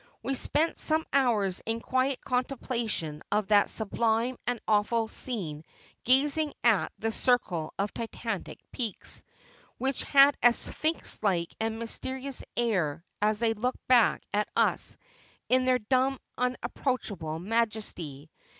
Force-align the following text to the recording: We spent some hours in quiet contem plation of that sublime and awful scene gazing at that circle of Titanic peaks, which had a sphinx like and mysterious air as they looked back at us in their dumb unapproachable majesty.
We 0.23 0.33
spent 0.33 0.79
some 0.79 1.05
hours 1.13 1.61
in 1.63 1.79
quiet 1.79 2.21
contem 2.25 2.59
plation 2.59 3.21
of 3.31 3.49
that 3.49 3.69
sublime 3.69 4.35
and 4.47 4.59
awful 4.67 5.07
scene 5.07 5.63
gazing 6.05 6.55
at 6.63 6.91
that 6.97 7.13
circle 7.13 7.71
of 7.77 7.93
Titanic 7.93 8.57
peaks, 8.71 9.21
which 9.77 10.01
had 10.01 10.35
a 10.41 10.53
sphinx 10.53 11.19
like 11.21 11.55
and 11.59 11.77
mysterious 11.77 12.43
air 12.57 13.05
as 13.21 13.37
they 13.37 13.53
looked 13.53 13.87
back 13.87 14.23
at 14.33 14.47
us 14.55 14.97
in 15.49 15.65
their 15.65 15.77
dumb 15.77 16.17
unapproachable 16.35 17.37
majesty. 17.37 18.31